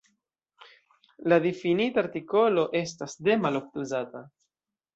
[1.33, 4.27] La difinita artikolo estas "de", malofte uzata.